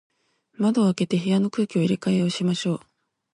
[0.57, 2.79] 窓を開けて、部屋の空気を入れ替えましょう。